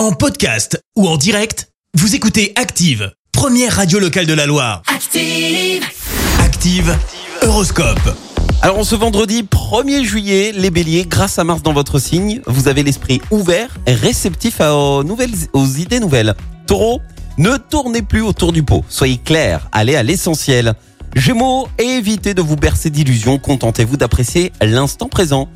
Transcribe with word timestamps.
En 0.00 0.12
podcast 0.12 0.82
ou 0.96 1.06
en 1.06 1.18
direct, 1.18 1.68
vous 1.92 2.14
écoutez 2.14 2.54
Active, 2.56 3.12
première 3.32 3.76
radio 3.76 3.98
locale 3.98 4.24
de 4.24 4.32
la 4.32 4.46
Loire. 4.46 4.80
Active. 4.86 5.84
Active, 6.42 6.96
Horoscope. 7.42 8.16
Alors 8.62 8.78
en 8.78 8.84
ce 8.84 8.94
vendredi 8.94 9.42
1er 9.42 10.02
juillet, 10.02 10.52
les 10.56 10.70
béliers, 10.70 11.04
grâce 11.04 11.38
à 11.38 11.44
Mars 11.44 11.62
dans 11.62 11.74
votre 11.74 11.98
signe, 11.98 12.40
vous 12.46 12.66
avez 12.66 12.82
l'esprit 12.82 13.20
ouvert 13.30 13.76
et 13.86 13.92
réceptif 13.92 14.62
à- 14.62 14.74
aux, 14.74 15.04
nouvelles, 15.04 15.34
aux 15.52 15.66
idées 15.66 16.00
nouvelles. 16.00 16.34
Taureau, 16.66 17.02
ne 17.36 17.58
tournez 17.58 18.00
plus 18.00 18.22
autour 18.22 18.52
du 18.52 18.62
pot, 18.62 18.82
soyez 18.88 19.18
clair, 19.18 19.68
allez 19.70 19.96
à 19.96 20.02
l'essentiel. 20.02 20.72
Gémeaux, 21.14 21.68
évitez 21.76 22.32
de 22.32 22.40
vous 22.40 22.56
bercer 22.56 22.88
d'illusions, 22.88 23.38
contentez-vous 23.38 23.98
d'apprécier 23.98 24.50
l'instant 24.62 25.10
présent. 25.10 25.50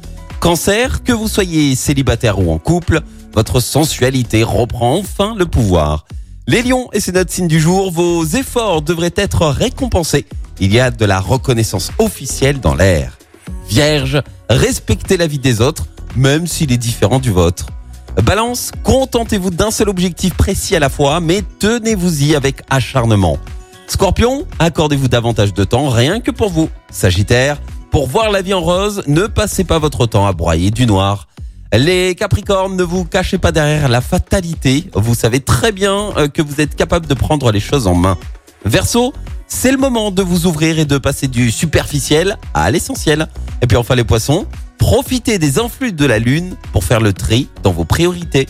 Cancer, 0.45 1.03
que 1.03 1.13
vous 1.13 1.27
soyez 1.27 1.75
célibataire 1.75 2.39
ou 2.39 2.53
en 2.53 2.59
couple, 2.59 3.01
votre 3.33 3.61
sensualité 3.61 4.43
reprend 4.43 4.99
enfin 4.99 5.35
le 5.39 5.47
pouvoir. 5.47 6.05
Les 6.47 6.63
lions, 6.63 6.91
et 6.93 7.01
c'est 7.01 7.15
notre 7.15 7.33
signe 7.33 7.49
du 7.49 7.59
jour, 7.59 7.91
vos 7.91 8.27
efforts 8.27 8.83
devraient 8.83 9.15
être 9.17 9.47
récompensés. 9.47 10.27
Il 10.61 10.71
y 10.71 10.81
a 10.81 10.91
de 10.91 11.05
la 11.07 11.19
reconnaissance 11.19 11.93
officielle 11.99 12.61
dans 12.61 12.75
l'air. 12.75 13.17
Vierge, 13.71 14.21
respectez 14.51 15.17
la 15.17 15.27
vie 15.27 15.39
des 15.39 15.63
autres, 15.63 15.87
même 16.15 16.47
s'il 16.47 16.73
est 16.73 16.77
différent 16.77 17.21
du 17.21 17.31
vôtre. 17.31 17.69
Balance, 18.23 18.71
contentez-vous 18.83 19.49
d'un 19.49 19.71
seul 19.71 19.89
objectif 19.89 20.35
précis 20.35 20.77
à 20.77 20.79
la 20.79 20.91
fois, 20.91 21.21
mais 21.21 21.43
tenez-vous-y 21.59 22.37
avec 22.37 22.61
acharnement. 22.69 23.39
Scorpion, 23.87 24.47
accordez-vous 24.59 25.09
davantage 25.09 25.55
de 25.55 25.65
temps 25.65 25.89
rien 25.89 26.21
que 26.21 26.31
pour 26.31 26.51
vous. 26.51 26.69
Sagittaire, 26.91 27.63
pour 27.95 28.09
voir 28.09 28.33
la 28.33 28.43
vie 28.43 28.55
en 28.55 28.61
rose, 28.61 29.05
ne 29.07 29.29
passez 29.29 29.63
pas 29.63 29.79
votre 29.79 30.07
temps 30.07 30.27
à 30.27 30.33
broyer 30.33 30.73
du 30.73 30.85
noir. 30.85 31.29
Les 31.73 32.17
Capricornes, 32.17 32.75
ne 32.75 32.83
vous 32.83 33.05
cachez 33.05 33.39
pas 33.39 33.53
derrière 33.53 33.89
la 33.89 34.01
fatalité. 34.01 34.91
Vous 34.95 35.15
savez 35.15 35.39
très 35.39 35.71
bien 35.71 36.11
euh, 36.17 36.27
que 36.27 36.43
vous 36.43 36.61
êtes 36.61 36.75
capable 36.75 37.07
de 37.07 37.15
prendre 37.15 37.53
les 37.53 37.61
choses 37.61 37.87
en 37.87 37.95
main. 37.95 38.19
Verseau, 38.65 39.13
c'est 39.47 39.71
le 39.71 39.79
moment 39.79 40.11
de 40.11 40.23
vous 40.23 40.47
ouvrir 40.47 40.81
et 40.81 40.87
de 40.87 40.99
passer 40.99 41.29
du 41.29 41.53
superficiel 41.53 42.37
à 42.53 42.69
l'essentiel. 42.73 43.29
Et 43.63 43.69
puis 43.69 43.77
enfin 43.77 43.95
les 43.95 44.03
poissons, 44.03 44.49
profitez 44.77 45.39
des 45.39 45.61
influx 45.61 45.93
de 45.93 46.05
la 46.05 46.19
lune 46.19 46.57
pour 46.73 46.83
faire 46.83 47.01
le 47.01 47.13
tri 47.13 47.49
dans 47.63 47.71
vos 47.71 47.85
priorités. 47.85 48.49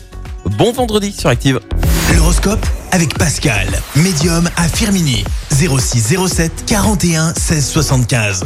Bon 0.57 0.71
vendredi 0.71 1.11
sur 1.11 1.29
Active. 1.29 1.59
L'horoscope 2.15 2.65
avec 2.91 3.15
Pascal, 3.15 3.67
médium 3.95 4.49
à 4.57 4.67
Firmini. 4.67 5.23
0607 5.51 6.65
41 6.65 7.35
16 7.35 7.67
75. 7.67 8.45